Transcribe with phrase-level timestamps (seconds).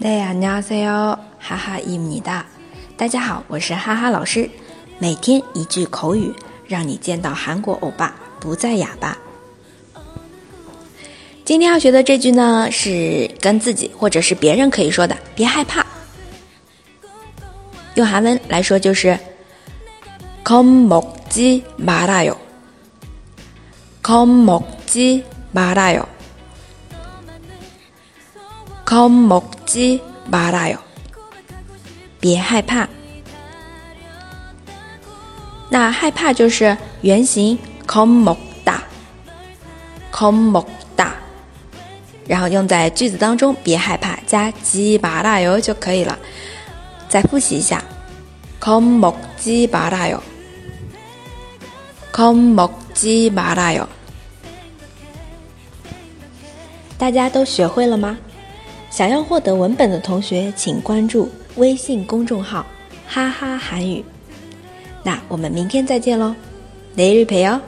[0.00, 2.44] 大家好，哈哈伊米哒。
[2.96, 4.48] 大家好，我是哈哈老师。
[4.98, 6.32] 每天一句口语，
[6.66, 9.16] 让你见到韩国欧巴不再哑巴。
[11.44, 15.84] 今天要学的这句呢，是跟自己或者是别人可以说的，别害怕。
[17.94, 19.18] 用韩文来说就是“
[20.44, 22.36] 겁먹지말아 요，
[24.02, 26.06] 겁먹지말아 요。
[28.90, 30.78] 겁먹지말아 요，
[32.20, 32.88] 别害怕。
[35.68, 38.82] 那害怕就是原型겁먹 다，
[40.12, 41.14] 겁먹 다，
[42.28, 46.16] 然后用在句子当中，别害怕加지말아요就可以了。
[47.08, 47.82] 再复习一下，
[48.60, 50.20] 겁먹지말아 요，
[52.12, 53.88] 겁먹지말아 요。
[56.96, 58.16] 大家都学会了吗？
[58.91, 62.65] 想要获得文本的同学请关注微信公众号
[63.07, 64.03] 哈哈韩语。
[65.01, 66.35] 那我们明天再见喽
[66.95, 67.59] 雷日培哦